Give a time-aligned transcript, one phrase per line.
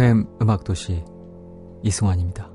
[0.00, 1.04] FM 음악도시
[1.82, 2.48] 이승환입니다.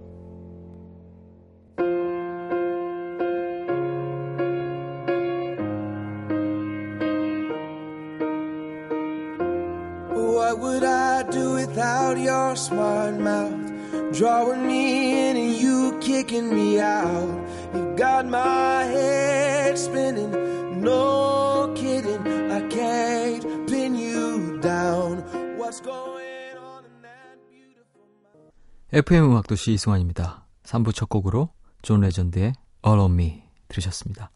[10.16, 13.54] What would I do without your smart mouth?
[14.12, 17.30] Drawing me in and you kicking me out.
[17.76, 20.82] You got my head spinning.
[20.82, 21.35] No
[28.96, 30.46] FM 음악도시 이승환입니다.
[30.64, 31.50] 3부 첫 곡으로
[31.82, 32.54] 존 레전드의
[32.88, 34.32] All of Me 들으셨습니다.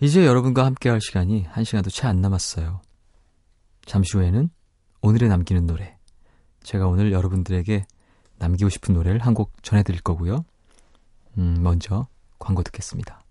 [0.00, 2.80] 이제 여러분과 함께 할 시간이 1시간도 채 안 남았어요.
[3.86, 4.50] 잠시 후에는
[5.02, 5.96] 오늘의 남기는 노래.
[6.64, 7.84] 제가 오늘 여러분들에게
[8.38, 10.44] 남기고 싶은 노래를 한 곡 전해드릴 거고요.
[11.38, 12.08] 음, 먼저
[12.40, 13.22] 광고 듣겠습니다.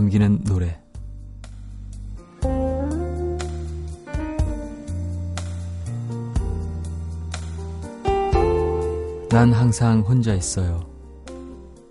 [0.00, 0.80] 남기는 노래
[9.28, 10.80] 난 항상 혼자 있어요.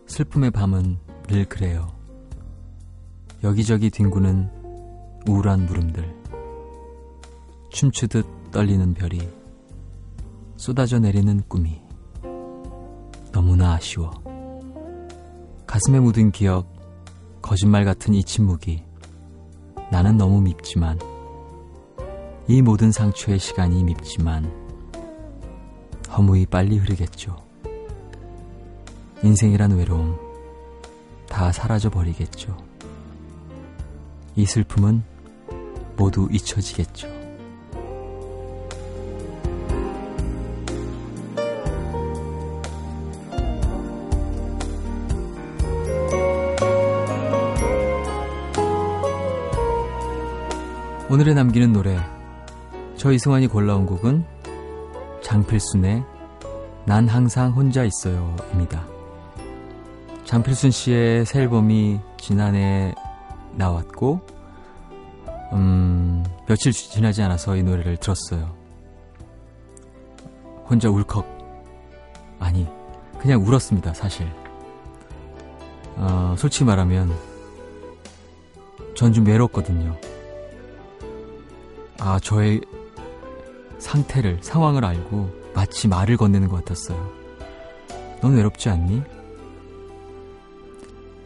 [0.07, 1.87] 슬픔의 밤은 늘 그래요.
[3.43, 4.49] 여기저기 뒹구는
[5.27, 6.15] 우울한 물음들.
[7.69, 9.29] 춤추듯 떨리는 별이
[10.57, 11.79] 쏟아져 내리는 꿈이
[13.31, 14.11] 너무나 아쉬워.
[15.67, 16.78] 가슴에 묻은 기억,
[17.41, 18.83] 거짓말 같은 이 침묵이
[19.91, 20.99] 나는 너무 밉지만
[22.47, 24.51] 이 모든 상처의 시간이 밉지만
[26.09, 27.35] 허무히 빨리 흐르겠죠.
[29.23, 30.17] 인생이란 외로움
[31.27, 32.57] 다 사라져 버리겠죠.
[34.35, 35.03] 이 슬픔은
[35.97, 37.18] 모두 잊혀지겠죠.
[51.09, 51.97] 오늘의 남기는 노래
[52.95, 54.23] 저 이승환이 골라온 곡은
[55.23, 56.03] 장필순의
[56.85, 58.85] 난 항상 혼자 있어요 입니다.
[60.25, 62.93] 장필순 씨의 새 앨범이 지난해
[63.55, 64.21] 나왔고,
[65.53, 68.55] 음, 며칠 지나지 않아서 이 노래를 들었어요.
[70.69, 71.25] 혼자 울컥.
[72.39, 72.67] 아니,
[73.17, 74.27] 그냥 울었습니다, 사실.
[75.95, 77.11] 어, 솔직히 말하면,
[78.95, 79.97] 전 좀 외롭거든요.
[81.99, 82.61] 아, 저의
[83.77, 87.11] 상태를, 상황을 알고 마치 말을 건네는 것 같았어요.
[88.21, 89.01] 넌 외롭지 않니?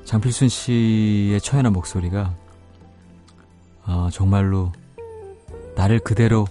[0.06, 2.36] 장필순 씨의 처연한 목소리가
[3.86, 4.72] 아, 정말로
[5.76, 6.46] 나를 그대로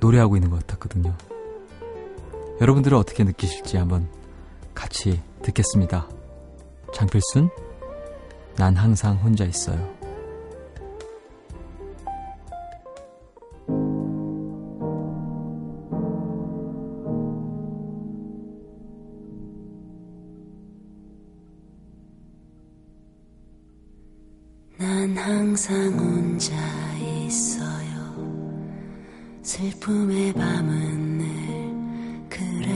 [0.00, 1.14] 노래하고 있는 것 같았거든요.
[2.60, 4.08] 여러분들은 어떻게 느끼실지 한번
[4.74, 6.08] 같이 듣겠습니다.
[6.94, 7.48] 장필순,
[8.56, 9.99] 난 항상 혼자 있어요.
[25.50, 26.54] 항상 혼자
[26.96, 28.14] 있어요.
[29.42, 31.24] 슬픔의 밤은 늘
[32.28, 32.70] 그래요.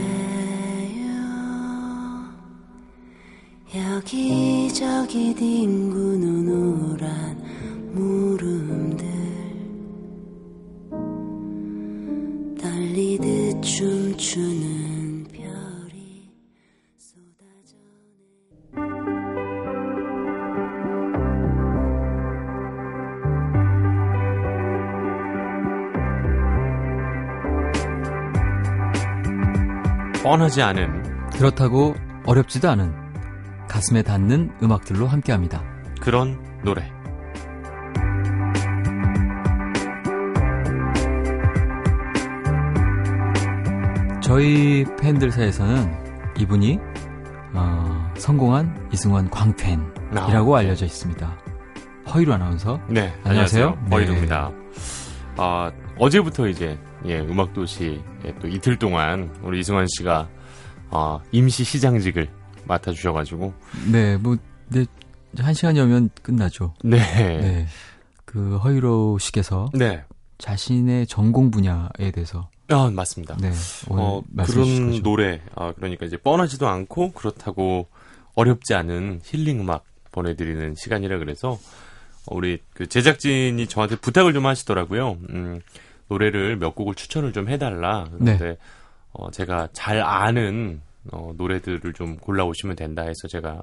[3.73, 7.41] 여기저기 뒹구는 우울한
[7.93, 9.07] 물음들.
[12.59, 14.54] 떨리듯 춤추는
[30.25, 31.93] 뻔하지 않은 그렇다고
[32.25, 32.91] 어렵지도 않은
[33.69, 35.63] 가슴에 닿는 음악들로 함께합니다.
[36.01, 36.91] 그런 노래.
[44.19, 45.93] 저희 팬들 사이에서는
[46.39, 46.79] 이분이
[47.53, 50.59] 어, 성공한 이승환 광팬이라고 아.
[50.59, 51.37] 알려져 있습니다.
[52.11, 52.79] 허이루 아나운서.
[52.89, 53.67] 네, 안녕하세요.
[53.67, 53.87] 안녕하세요.
[53.91, 54.49] 허이루입니다.
[54.49, 55.04] 네.
[55.37, 60.29] 아, 어제부터 이제 예, 음악도시 예, 또 이틀 동안 우리 이승환 씨가
[60.91, 62.27] 어, 임시 시장직을
[62.65, 63.53] 맡아주셔가지고
[63.91, 64.37] 네, 뭐,
[64.69, 64.85] 네,
[65.37, 66.73] 한 시간이면 끝나죠.
[66.83, 66.97] 네.
[66.97, 67.67] 네.
[68.23, 70.03] 그 허이로 씨께서 네.
[70.37, 73.37] 자신의 전공 분야에 대해서 아 맞습니다.
[73.39, 73.51] 네,
[73.89, 75.03] 어, 그런 거죠.
[75.03, 77.87] 노래, 아, 그러니까 이제 뻔하지도 않고 그렇다고
[78.33, 81.59] 어렵지 않은 힐링 음악 보내드리는 시간이라 그래서
[82.27, 85.17] 우리 그 제작진이 저한테 부탁을 좀 하시더라고요.
[85.29, 85.61] 음,
[86.07, 88.07] 노래를 몇 곡을 추천을 좀 해달라.
[88.11, 88.57] 그런데
[89.11, 90.81] 어, 제가 잘 아는
[91.11, 93.61] 어, 노래들을 좀 골라오시면 된다 해서 제가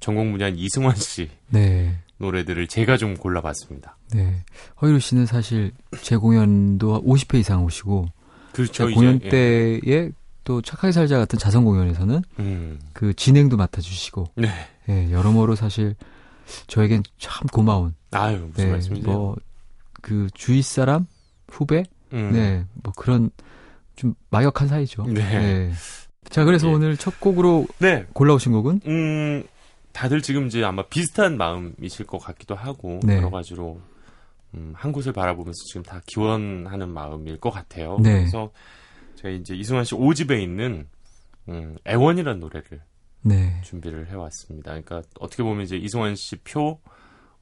[0.00, 1.96] 전공 분야인 이승환 씨 네.
[2.18, 3.96] 노래들을 제가 좀 골라봤습니다.
[4.14, 4.44] 네.
[4.80, 5.72] 허이루 씨는 사실
[6.02, 8.08] 제 공연도 50회 이상 오시고
[8.52, 8.88] 그렇죠.
[8.88, 10.10] 제 공연 이제, 때에
[10.44, 12.42] 또 착하게 살자 같은 자선 공연에서는 예.
[12.42, 14.48] 음, 그 진행도 맡아주시고 네.
[14.88, 15.94] 예, 여러모로 사실
[16.66, 19.12] 저에겐 참 고마운 아유 무슨 네, 말씀이세요?
[19.12, 21.06] 뭐그 주위 사람
[21.48, 23.30] 후배 음, 네, 뭐 그런
[23.96, 25.04] 좀 막역한 사이죠.
[25.04, 25.72] 네.
[26.28, 26.72] 자, 그래서 예.
[26.72, 28.06] 오늘 첫 곡으로 네.
[28.12, 29.44] 골라오신 곡은 음,
[29.92, 33.16] 다들 지금 이제 아마 비슷한 마음이실 것 같기도 하고 네.
[33.16, 33.80] 여러 가지로
[34.54, 37.98] 음, 한 곳을 바라보면서 지금 다 기원하는 마음일 것 같아요.
[38.02, 38.20] 네.
[38.20, 38.50] 그래서
[39.16, 40.86] 제가 이제 이승환 씨 5집에 있는
[41.48, 42.80] 음, 애원이라는 노래를
[43.22, 44.70] 네, 준비를 해왔습니다.
[44.70, 46.80] 그러니까 어떻게 보면 이제 이승환 씨 표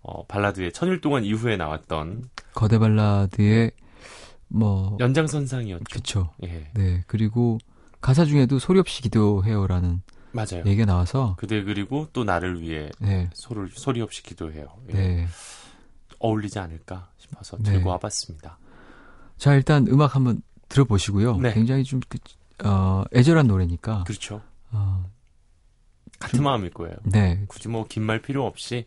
[0.02, 2.25] 어, 발라드의 천일 동안 이후에 나왔던
[2.55, 3.73] 거대 발라드의
[4.49, 5.85] 뭐 연장선상이었죠.
[5.93, 6.31] 그쵸.
[6.44, 7.58] 예, 네, 그리고
[8.00, 10.02] 가사 중에도 소리 없이 기도해요라는
[10.32, 10.62] 맞아요.
[10.67, 14.69] 얘기가 나와서 그대 그리고 또 나를 위해 네, 소리, 소리 없이 기도해요.
[14.91, 14.93] 예.
[14.93, 15.26] 네.
[16.19, 17.73] 어울리지 않을까 싶어서 네.
[17.73, 18.58] 들고 와봤습니다.
[19.37, 21.38] 자, 일단 음악 한번 들어보시고요.
[21.38, 21.55] 네.
[21.55, 22.19] 굉장히 좀 그,
[22.64, 24.05] 어, 애절한 노래니까.
[24.05, 24.43] 그렇죠.
[24.70, 25.05] 어,
[26.20, 26.94] 같은 마음일 거예요.
[27.05, 28.87] 네, 굳이 뭐 긴 말 필요 없이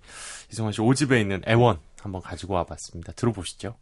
[0.51, 3.11] 이승환 씨 5집에 있는 애원 한번 가지고 와봤습니다.
[3.13, 3.75] 들어보시죠.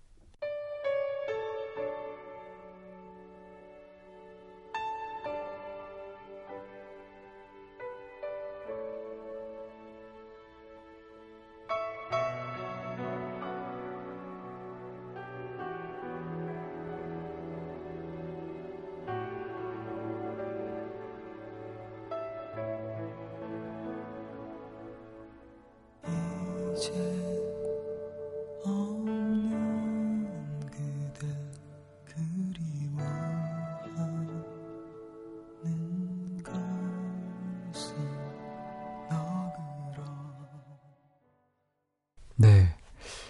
[42.36, 42.76] 네.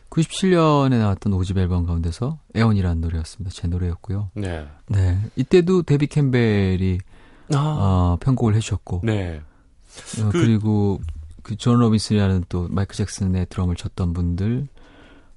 [0.10, 3.54] 97년에 나왔던 5집 앨범 가운데서 애원이라는 노래였습니다.
[3.54, 4.32] 제 노래였고요.
[4.36, 4.68] 네.
[4.88, 7.00] 네, 이때도 데이비드 캠벨이
[7.54, 9.42] 아, 어, 편곡을 해주셨고, 네.
[10.20, 11.00] 어, 그- 그, 리고
[11.44, 14.68] 그 존 로빈슨이라는 또 마이클 잭슨의 드럼을 쳤던 분들,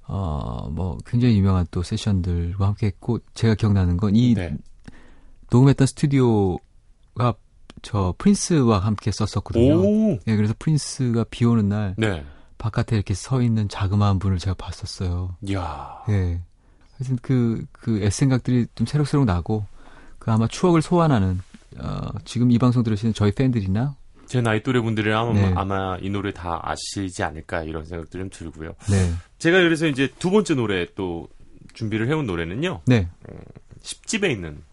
[0.07, 4.55] 어, 뭐 굉장히 유명한 또 세션들과 함께 했고, 제가 기억나는 건 이 네.
[5.51, 7.33] 녹음했던 스튜디오가
[7.81, 9.79] 저 프린스와 함께 썼었거든요.
[9.79, 10.19] 오.
[10.27, 12.23] 예, 그래서 프린스가 비 오는 날 네.
[12.57, 15.35] 바깥에 이렇게 서 있는 자그마한 분을 제가 봤었어요.
[15.47, 16.03] 이야.
[16.09, 16.41] 예.
[16.97, 19.65] 하여튼 그, 그 애생각들이 좀 새록새록 나고,
[20.17, 21.41] 그 아마 추억을 소환하는,
[21.77, 23.95] 어, 지금 이 방송 들으시는 저희 팬들이나,
[24.27, 25.53] 제 나이 또래 분들이 아마, 네.
[25.55, 28.75] 아마 이 노래 다 아시지 않을까 이런 생각도 좀 들고요.
[28.89, 29.11] 네.
[29.37, 31.27] 제가 그래서 이제 두 번째 노래 또
[31.73, 32.81] 준비를 해온 노래는요.
[32.85, 33.07] 네.
[33.81, 34.63] 10집에 있는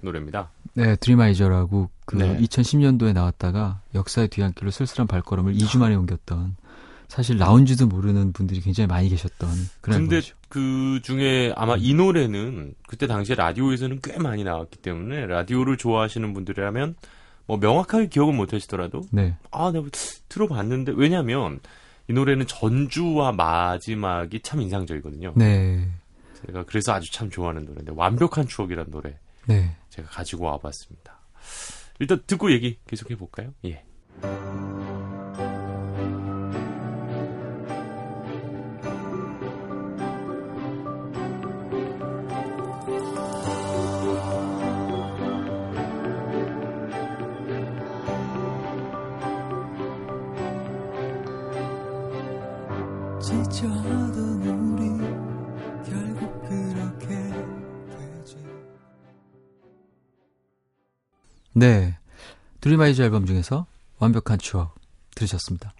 [0.00, 0.50] 노래입니다.
[0.74, 2.36] 네, 드림아이저라고 그 네.
[2.38, 6.56] 2010년도에 나왔다가 역사의 뒤안길로 쓸쓸한 발걸음을 2주 만에 옮겼던
[7.08, 9.48] 사실 나온지도 모르는 분들이 굉장히 많이 계셨던
[9.80, 10.34] 그런 근데 앨범이죠.
[10.48, 16.96] 그 중에 아마 이 노래는 그때 당시에 라디오에서는 꽤 많이 나왔기 때문에 라디오를 좋아하시는 분들이라면
[17.46, 19.36] 뭐 명확하게 기억은 못 하시더라도 네.
[19.50, 19.86] 아, 내가
[20.28, 21.60] 들어봤는데 왜냐면
[22.08, 25.32] 이 노래는 전주와 마지막이 참 인상적이거든요.
[25.36, 25.88] 네.
[26.46, 29.76] 제가 그래서 아주 참 좋아하는 노래인데 완벽한 추억이라는 노래 네.
[29.90, 31.18] 제가 가지고 와봤습니다.
[32.00, 33.52] 일단 듣고 얘기 계속해 볼까요?
[33.64, 33.84] 예.
[61.54, 61.96] 네.
[62.60, 63.66] 드림아이저 앨범 중에서
[63.98, 64.74] 완벽한 추억
[65.14, 65.72] 들으셨습니다.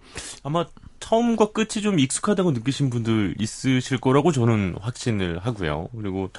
[0.42, 0.66] 아마
[1.00, 5.88] 처음과 끝이 좀 익숙하다고 느끼신 분들 있으실 거라고 저는 확신을 하고요.
[5.96, 6.30] 그리고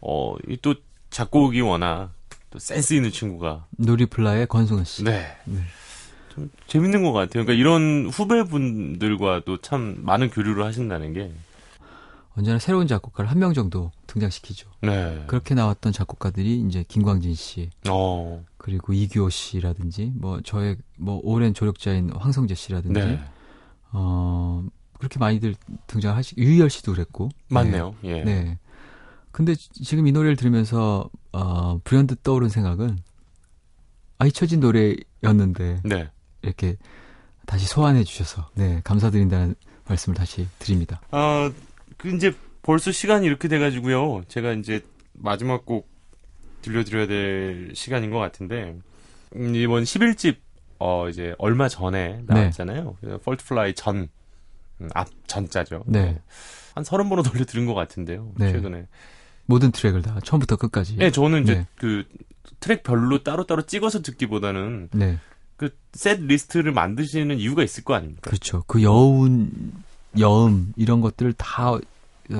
[0.00, 0.74] 어, 이또
[1.10, 2.12] 작곡이 워낙
[2.50, 5.04] 또 센스 있는 친구가 누리플라의 권승은 씨.
[5.04, 5.36] 네.
[5.44, 5.60] 네.
[6.34, 7.44] 좀 재밌는 것 같아요.
[7.44, 11.32] 그러니까 이런 후배분들과도 참 많은 교류를 하신다는 게
[12.36, 14.68] 언제나 새로운 작곡가를 한 명 정도 등장시키죠.
[14.82, 15.22] 네.
[15.28, 18.42] 그렇게 나왔던 작곡가들이 이제 김광진 씨, 어.
[18.56, 23.20] 그리고 이규호 씨라든지 뭐 저의 뭐 오랜 조력자인 황성재 씨라든지 네.
[23.92, 24.64] 어
[24.98, 25.54] 그렇게 많이들
[25.86, 27.94] 등장하시 유희열 씨도 그랬고 맞네요.
[28.02, 28.24] 예.
[28.24, 28.42] 네.
[28.42, 28.58] 네.
[29.30, 32.98] 근데 지- 지금 이 노래를 들으면서 어 불현듯 떠오른 생각은
[34.18, 36.10] 아 잊혀진 노래였는데 네.
[36.44, 36.76] 이렇게
[37.46, 39.54] 다시 소환해 주셔서 네 감사드린다는
[39.88, 41.00] 말씀을 다시 드립니다.
[41.10, 41.50] 아,
[41.96, 42.32] 그 이제
[42.62, 44.22] 벌써 시간이 이렇게 돼가지고요.
[44.28, 44.82] 제가 이제
[45.12, 45.88] 마지막 곡
[46.62, 48.76] 들려드려야 될 시간인 것 같은데
[49.36, 50.36] 음, 이번 11집
[50.78, 52.96] 어 이제 얼마 전에 나왔잖아요.
[53.02, 53.16] 네.
[53.18, 54.08] Fall to Fly 전
[54.80, 55.84] 음, 앞 전자죠.
[55.86, 56.20] 네.
[56.74, 58.32] 한 서른 번은 돌려 들은 것 같은데요.
[58.36, 58.52] 네.
[58.52, 58.86] 최근에
[59.46, 60.96] 모든 트랙을 다 처음부터 끝까지.
[60.96, 61.66] 네, 저는 이제 네.
[61.76, 62.04] 그
[62.60, 65.18] 트랙별로 따로따로 찍어서 듣기보다는 네.
[65.56, 68.22] 그 set list를 만드시는 이유가 있을 거 아닙니까?
[68.22, 68.64] 그렇죠.
[68.66, 69.72] 그 여운,
[70.18, 71.80] 여음 이런 것들을 다 어,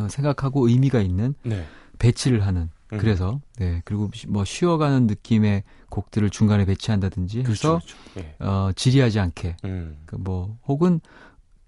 [0.09, 1.67] 생각하고 의미가 있는 네.
[1.99, 2.71] 배치를 하는.
[2.93, 2.99] 음.
[2.99, 7.97] 그래서 네 그리고 뭐 쉬어가는 느낌의 곡들을 중간에 배치한다든지 해서 그렇죠, 그렇죠.
[8.15, 8.37] 네.
[8.39, 9.97] 어 지리하지 않게 음.
[10.07, 11.01] 그뭐 혹은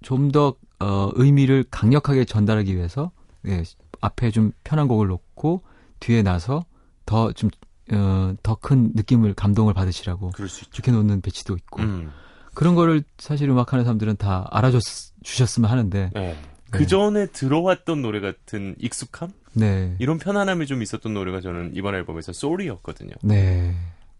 [0.02, 3.10] 좀 더 어, 의미를 강력하게 전달하기 위해서
[3.46, 3.62] 예,
[4.00, 5.62] 앞에 좀 편한 곡을 놓고
[6.00, 6.64] 뒤에 나서
[7.06, 7.50] 더 좀
[7.92, 10.32] 어, 더 큰 느낌을 감동을 받으시라고
[10.70, 12.10] 좋게 놓는 배치도 있고 음.
[12.54, 14.82] 그런 거를 사실 음악하는 사람들은 다 알아줬
[15.22, 16.20] 주셨으면 하는데 네.
[16.20, 16.36] 네.
[16.70, 19.94] 그 전에 들어왔던 노래 같은 익숙함 네.
[19.98, 23.12] 이런 편안함이 좀 있었던 노래가 저는 이번 앨범에서 소리였거든요.
[23.22, 23.74] 네.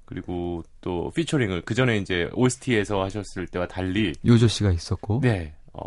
[0.04, 5.54] 그리고 또 피처링을 그 전에 이제 OST에서 하셨을 때와 달리 요조 씨가 있었고 네.
[5.72, 5.82] 어,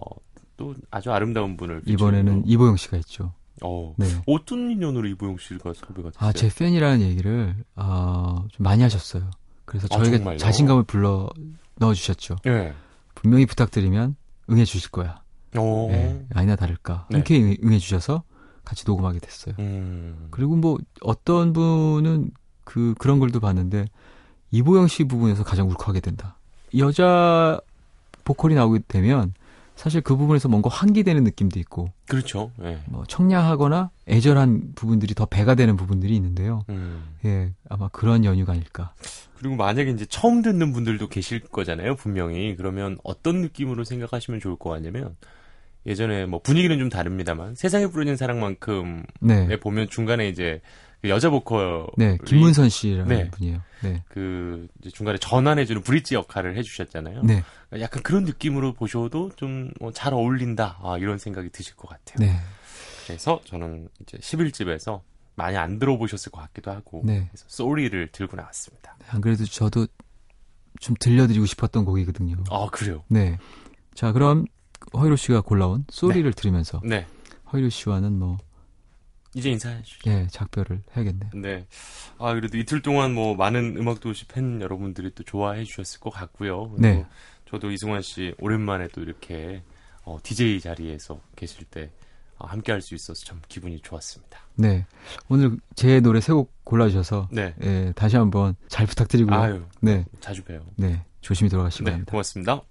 [0.58, 3.34] 또 아주 아름다운 분을 이번에는 이보영 씨가 있죠.
[3.64, 4.08] 어, 네.
[4.26, 6.30] 어떤 인연으로 이보영 씨가 섭외가 됐어요?
[6.30, 9.30] 아, 제 팬이라는 얘기를 어, 좀 많이 하셨어요.
[9.66, 10.38] 그래서 아, 저에게 정말요?
[10.38, 11.30] 자신감을 불러
[11.76, 12.38] 넣어 주셨죠.
[12.44, 12.74] 네.
[13.16, 14.16] 분명히 부탁드리면
[14.50, 15.22] 응해 주실 거야.
[15.58, 15.90] 오.
[15.90, 17.08] 네, 아니나 다를까.
[17.10, 17.18] 네.
[17.18, 18.24] 흔쾌히 응해 주셔서
[18.64, 19.56] 같이 녹음하게 됐어요.
[19.60, 20.28] 음.
[20.32, 22.32] 그리고 뭐 어떤 분은
[22.64, 23.86] 그 그런 걸도 봤는데
[24.52, 26.38] 이보영 씨 부분에서 가장 울컥하게 된다.
[26.78, 27.60] 여자
[28.26, 29.34] 보컬이 나오게 되면
[29.80, 31.88] 사실 그 부분에서 뭔가 환기되는 느낌도 있고.
[32.10, 32.52] 그렇죠.
[32.58, 32.80] 네.
[32.90, 36.66] 뭐 청량하거나 애절한 부분들이 더 배가 되는 부분들이 있는데요.
[36.68, 37.06] 음.
[37.24, 38.94] 예, 아마 그런 연유가 아닐까.
[39.38, 42.58] 그리고 만약에 이제 처음 듣는 분들도 계실 거잖아요, 분명히.
[42.58, 45.16] 그러면 어떤 느낌으로 생각하시면 좋을 것 같냐면
[45.86, 49.58] 예전에 뭐 분위기는 좀 다릅니다만 세상에 부르는 사랑만큼 네.
[49.62, 53.30] 보면 중간에 이제 그 여자 보컬 네 김문선 씨라는 네.
[53.30, 53.62] 분이에요.
[53.82, 54.04] 네.
[54.10, 57.24] 그 중간에 전환해주는 브릿지 역할을 해주셨잖아요.
[57.24, 57.44] 네.
[57.80, 62.28] 약간 그런 느낌으로 보셔도 좀잘 뭐 어울린다 아, 이런 생각이 드실 것 같아요.
[62.28, 62.38] 네.
[63.08, 65.02] 그래서 저는 이제 11집에서
[65.36, 67.28] 많이 안 들어보셨을 것 같기도 하고 네.
[67.30, 68.98] 그래서 소리를 들고 나왔습니다.
[69.00, 69.88] 네, 안 그래도 저도
[70.80, 72.36] 좀 들려드리고 싶었던 곡이거든요.
[72.52, 73.04] 아 그래요?
[73.08, 73.38] 네.
[73.94, 74.46] 자 그럼
[74.94, 76.36] 허이로 씨가 골라온 소리를 네.
[76.36, 77.08] 들으면서 네.
[77.54, 78.38] 허이로 씨와는 뭐
[79.36, 80.10] 이제 인사해 주시죠.
[80.10, 81.32] 예, 작별을 해야겠네요.
[81.36, 81.68] 네.
[82.18, 86.74] 아, 그래도 이틀 동안 뭐 많은 음악도시 팬 여러분들이 또 좋아해 주셨을 것 같고요.
[86.78, 87.06] 네.
[87.50, 89.62] 저도 이승환 씨 오랜만에 또 이렇게
[90.04, 91.92] 어, DJ 자리에서 계실 때
[92.38, 94.40] 어, 함께 할 수 있어서 참 기분이 좋았습니다.
[94.56, 94.86] 네.
[95.30, 97.54] 오늘 제 노래 세 곡 골라주셔서 네.
[97.64, 99.36] 예, 다시 한번 잘 부탁드리고요.
[99.36, 100.06] 아유, 네.
[100.22, 100.62] 자주 봬요.
[100.76, 101.04] 네.
[101.22, 102.12] 조심히 돌아가시기 네, 바랍니다.
[102.12, 102.62] 고맙습니다.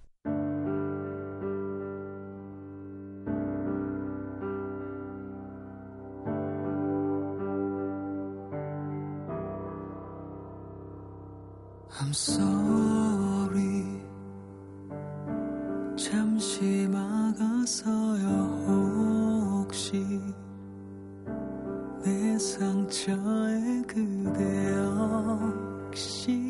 [22.38, 24.70] 상처에 그대
[25.88, 26.47] 역시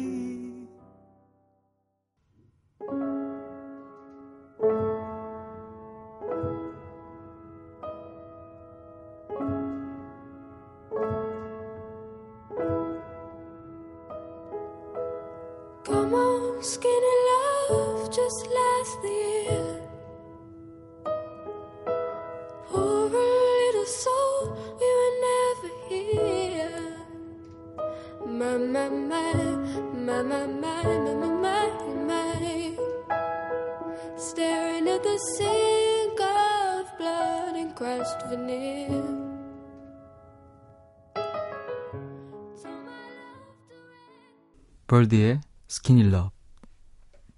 [44.88, 46.32] 벌드의 스키니 럽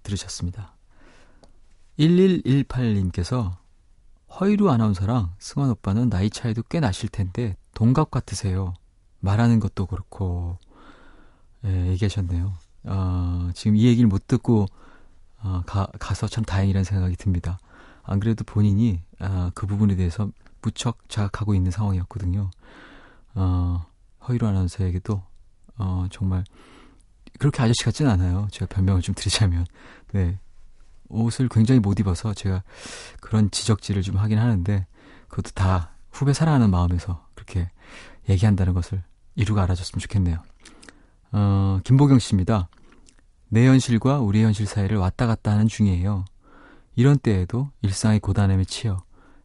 [0.01, 0.75] 들으셨습니다.
[1.99, 3.51] 1118님께서
[4.39, 8.73] 허이루 아나운서랑 승환 오빠는 나이 차이도 꽤 나실 텐데 동갑 같으세요.
[9.19, 10.57] 말하는 것도 그렇고
[11.65, 12.51] 예, 얘기하셨네요.
[12.85, 14.65] 어, 지금 이 얘기를 못 듣고
[15.43, 17.59] 어, 가, 가서 참 다행이라는 생각이 듭니다.
[18.01, 20.29] 안 그래도 본인이 어, 그 부분에 대해서
[20.61, 22.49] 무척 자각하고 있는 상황이었거든요.
[23.35, 23.85] 어,
[24.27, 25.21] 허이루 아나운서에게도
[25.77, 26.43] 어, 정말
[27.39, 28.47] 그렇게 아저씨 같진 않아요.
[28.51, 29.65] 제가 변명을 좀 드리자면.
[30.11, 30.39] 네.
[31.09, 32.63] 옷을 굉장히 못 입어서 제가
[33.19, 34.85] 그런 지적질을 좀 하긴 하는데
[35.27, 37.69] 그것도 다 후배 사랑하는 마음에서 그렇게
[38.29, 39.03] 얘기한다는 것을
[39.35, 40.41] 이루가 알아줬으면 좋겠네요.
[41.33, 42.69] 어, 김보경 씨입니다.
[43.49, 46.25] 내 현실과 우리 현실 사이를 왔다 갔다 하는 중이에요.
[46.95, 49.03] 이런 때에도 일상의 고단함에 치여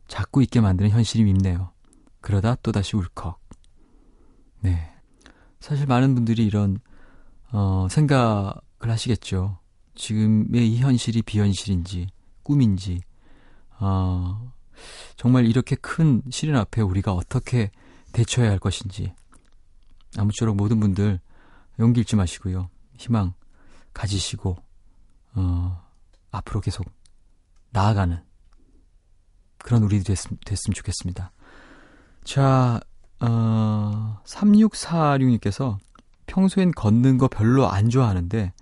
[0.08, 1.72] 자꾸 있게 만드는 현실이 밉네요.
[2.20, 3.40] 그러다 또다시 울컥.
[4.60, 4.92] 네.
[5.60, 6.78] 사실 많은 분들이 이런,
[7.52, 9.58] 어, 생각을 하시겠죠.
[9.94, 12.08] 지금의 이 현실이 비현실인지,
[12.42, 13.00] 꿈인지,
[13.80, 14.52] 어,
[15.16, 17.70] 정말 이렇게 큰 시련 앞에 우리가 어떻게
[18.12, 19.14] 대처해야 할 것인지.
[20.16, 21.20] 아무쪼록 모든 분들
[21.78, 22.68] 용기 잃지 마시고요.
[22.96, 23.34] 희망
[23.92, 24.56] 가지시고,
[25.34, 25.82] 어,
[26.30, 26.86] 앞으로 계속
[27.70, 28.25] 나아가는
[29.66, 31.32] 그런 우리들이 됐음, 됐으면 좋겠습니다.
[32.22, 32.80] 자,
[33.18, 35.76] 어, 3646님께서
[36.26, 38.52] 평소엔 걷는 거 별로 안 좋아하는데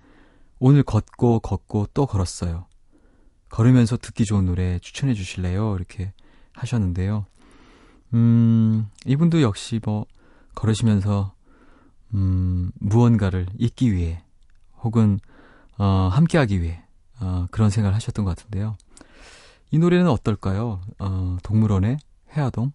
[0.57, 2.65] 오늘 걷고 걷고 또 걸었어요.
[3.49, 5.75] 걸으면서 듣기 좋은 노래 추천해 주실래요?
[5.75, 6.11] 이렇게
[6.53, 7.27] 하셨는데요.
[8.15, 10.07] 음, 이분도 역시 뭐
[10.55, 11.35] 걸으시면서
[12.15, 14.23] 음, 무언가를 잊기 위해
[14.81, 15.19] 혹은
[15.77, 16.83] 어, 함께 하기 위해
[17.19, 18.75] 어, 그런 생각을 하셨던 것 같은데요.
[19.75, 20.79] 이 노래는 어떨까요?
[20.99, 21.97] 어, 동물원의
[22.37, 22.71] 해아동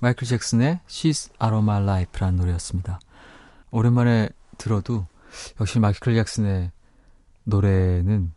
[0.00, 3.00] 마이클 잭슨의 She's Out of My Life라는 노래였습니다.
[3.70, 5.06] 오랜만에 들어도
[5.60, 6.70] 역시 마이클 잭슨의
[7.44, 8.32] 노래는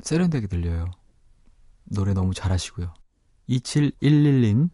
[0.00, 0.90] 세련되게 들려요.
[1.84, 2.94] 노래 너무 잘하시고요.
[3.48, 4.70] 2711님,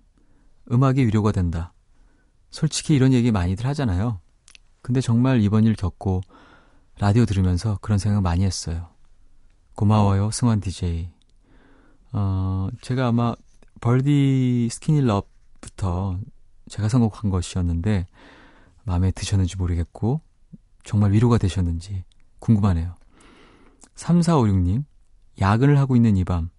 [0.70, 1.72] 음악이 위로가 된다.
[2.50, 4.19] 솔직히 이런 얘기 많이들 하잖아요.
[4.90, 6.20] 근데 정말 이번 일 겪고
[6.98, 8.88] 라디오 들으면서 그런 생각 많이 했어요.
[9.76, 11.12] 고마워요, 승환 DJ.
[12.10, 13.36] 어, 제가 아마
[13.80, 16.18] 벌디 스키니 럽부터
[16.68, 18.08] 제가 선곡한 것이었는데
[18.82, 20.22] 마음에 드셨는지 모르겠고
[20.82, 22.02] 정말 위로가 되셨는지
[22.40, 22.96] 궁금하네요.
[23.94, 24.82] 3456님,
[25.40, 26.50] 야근을 하고 있는 이 밤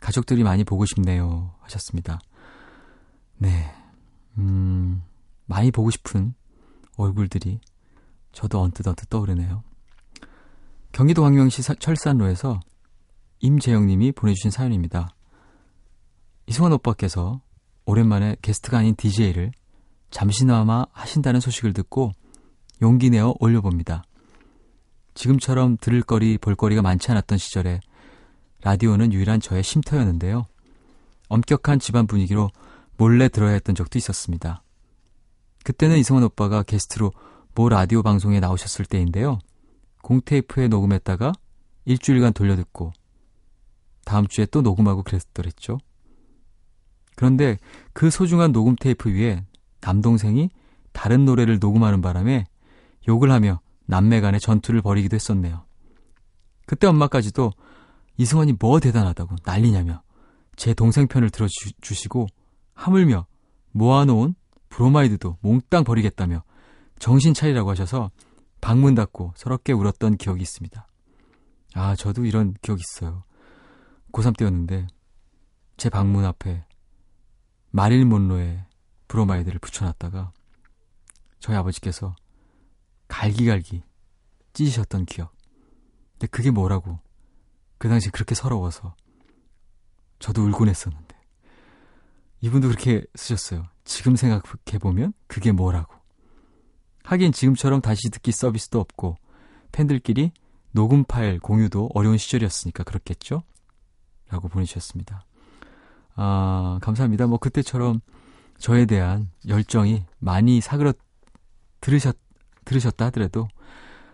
[0.00, 2.18] 가족들이 많이 보고 싶네요 하셨습니다.
[3.36, 3.72] 네.
[4.36, 5.00] 음,
[5.46, 6.34] 많이 보고 싶은
[6.96, 7.60] 얼굴들이
[8.38, 9.64] 저도 언뜻 언뜻 떠오르네요.
[10.92, 12.60] 경기도 광명시 철산로에서
[13.40, 15.12] 임재영님이 보내주신 사연입니다.
[16.46, 17.40] 이승환 오빠께서
[17.84, 19.50] 오랜만에 게스트가 아닌 DJ를
[20.10, 22.12] 잠시나마 하신다는 소식을 듣고
[22.80, 24.04] 용기 내어 올려봅니다.
[25.14, 27.80] 지금처럼 들을 거리, 볼 거리가 많지 않았던 시절에
[28.62, 30.46] 라디오는 유일한 저의 쉼터였는데요.
[31.28, 32.50] 엄격한 집안 분위기로
[32.98, 34.62] 몰래 들어야 했던 적도 있었습니다.
[35.64, 37.10] 그때는 이승원 오빠가 게스트로
[37.58, 39.40] 모 라디오 방송에 나오셨을 때인데요.
[40.04, 41.32] 공테이프에 녹음했다가
[41.86, 42.92] 일주일간 돌려듣고
[44.04, 45.78] 다음 주에 또 녹음하고 그랬더랬죠.
[47.16, 47.58] 그런데
[47.92, 49.44] 그 소중한 녹음 테이프 위에
[49.80, 50.50] 남동생이
[50.92, 52.46] 다른 노래를 녹음하는 바람에
[53.08, 55.64] 욕을 하며 남매 간의 전투를 벌이기도 했었네요.
[56.64, 57.50] 그때 엄마까지도
[58.18, 60.02] 이승원이 뭐 대단하다고 난리냐며
[60.54, 62.28] 제 동생 편을 들어주시고
[62.74, 63.26] 하물며
[63.72, 64.36] 모아놓은
[64.68, 66.44] 브로마이드도 몽땅 버리겠다며
[66.98, 68.10] 정신 차리라고 하셔서
[68.60, 70.86] 방문 닫고 서럽게 울었던 기억이 있습니다.
[71.74, 73.24] 아, 저도 이런 기억 있어요.
[74.12, 74.86] 고3 때였는데
[75.76, 76.64] 제 방문 앞에
[77.70, 78.64] 마릴린 몬로의
[79.06, 80.32] 브로마이드를 붙여놨다가
[81.38, 82.16] 저희 아버지께서
[83.06, 83.82] 갈기갈기
[84.52, 85.34] 찢으셨던 기억.
[86.12, 86.98] 근데 그게 뭐라고
[87.78, 88.96] 그 당시 그렇게 서러워서
[90.18, 91.16] 저도 울곤 했었는데
[92.40, 93.66] 이분도 그렇게 쓰셨어요.
[93.84, 95.97] 지금 생각해보면 그게 뭐라고.
[97.08, 99.16] 하긴 지금처럼 다시 듣기 서비스도 없고
[99.72, 100.30] 팬들끼리
[100.72, 103.42] 녹음 파일 공유도 어려운 시절이었으니까 그렇겠죠?
[104.28, 105.24] 라고 보내주셨습니다.
[106.16, 107.26] 아, 감사합니다.
[107.26, 108.00] 뭐 그때처럼
[108.58, 110.92] 저에 대한 열정이 많이 사그러
[111.80, 112.14] 들으셨,
[112.66, 113.48] 들으셨다 하더라도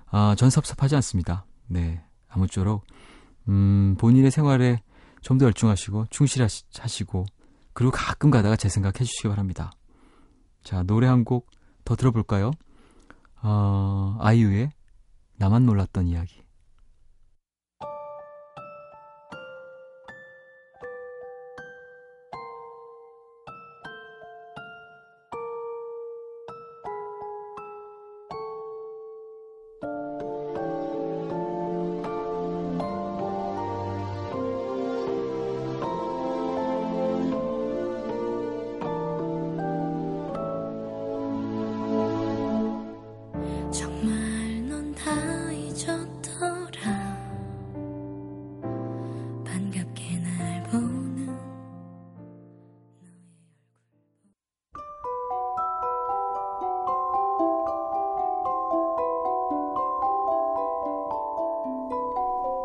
[0.07, 1.47] 아, 전 섭섭하지 않습니다.
[1.67, 2.01] 네.
[2.29, 2.85] 아무쪼록
[3.49, 4.81] 음, 본인의 생활에
[5.21, 7.25] 좀 더 열중하시고 충실하시고
[7.73, 9.73] 그리고 가끔 가다가 제 생각 해주시기 바랍니다.
[10.63, 11.49] 자, 노래 한 곡
[11.85, 12.51] 더 들어볼까요?
[13.45, 14.73] 어, 아이유의
[15.37, 16.44] 나만 몰랐던 이야기.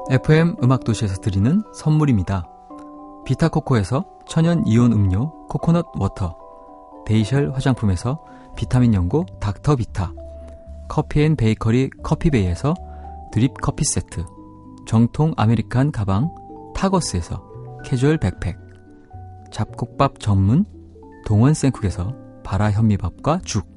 [0.10, 2.44] FM 음악도시에서 드리는 선물입니다.
[3.26, 6.36] 비타코코에서 천연 이온 음료 코코넛 water
[7.06, 8.20] 데이셜 화장품에서
[8.56, 10.12] 비타민 연고 닥터비타
[10.88, 12.74] 커피 and 베이커리 커피베이에서
[13.32, 14.26] 드립 커피 세트
[14.88, 16.34] 정통 American 가방
[16.74, 17.44] 타거스에서
[17.86, 18.58] 캐주얼 백팩
[19.52, 20.66] 잡곡밥 전문
[21.28, 23.68] 동원 생쿡에서 발아 현미밥과 죽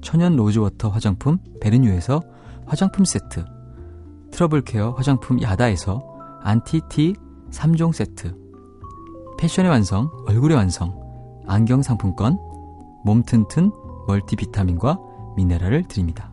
[0.00, 2.22] 천연 rose water 화장품 베르뉴에서
[2.66, 3.55] 화장품 세트
[4.36, 6.06] 트러블 케어 화장품 야다에서
[6.42, 7.14] 안티티
[7.50, 8.36] 3종 세트
[9.38, 10.94] 패션의 완성 얼굴의 완성
[11.46, 12.36] 안경 상품권
[13.02, 13.72] 몸 튼튼
[14.06, 14.98] 멀티비타민과
[15.38, 16.30] 미네랄을 드립니다.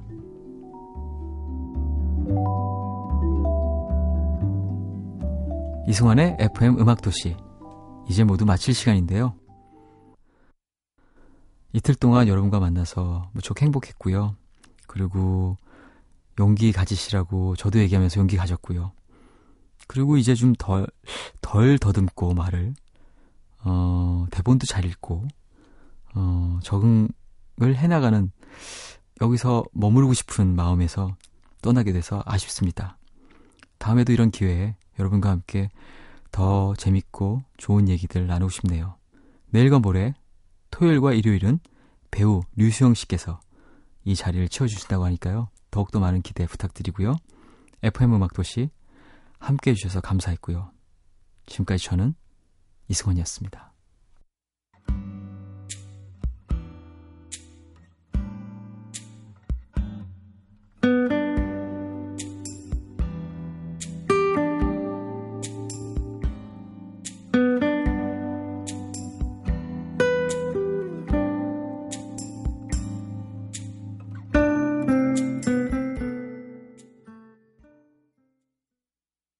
[5.87, 7.37] 이승환의 FM 음악도시
[8.09, 9.33] 이제 모두 마칠 시간인데요.
[11.71, 14.35] 이틀 동안 여러분과 만나서 무척 행복했고요.
[14.87, 15.57] 그리고
[16.39, 18.91] 용기 가지시라고 저도 얘기하면서 용기 가졌고요.
[19.87, 20.87] 그리고 이제 좀 덜,
[21.41, 22.73] 덜 더듬고 말을,
[23.63, 25.27] 어, 대본도 잘 읽고,
[26.15, 27.09] 어, 적응을
[27.75, 28.31] 해나가는,
[29.21, 31.15] 여기서 머무르고 싶은 마음에서
[31.61, 32.97] 떠나게 돼서 아쉽습니다.
[33.77, 35.69] 다음에도 이런 기회에 여러분과 함께
[36.31, 38.95] 더 재밌고 좋은 얘기들 나누고 싶네요.
[39.49, 40.13] 내일과 모레,
[40.71, 41.59] 토요일과 일요일은
[42.09, 43.39] 배우 류수영 씨께서
[44.03, 45.49] 이 자리를 채워주신다고 하니까요.
[45.73, 47.15] 더욱더 많은 기대 부탁드리고요.
[47.81, 48.69] FM 음악도시
[49.39, 50.71] 함께 해주셔서 감사했고요.
[51.47, 52.13] 지금까지 저는
[52.89, 53.72] 이승원이었습니다.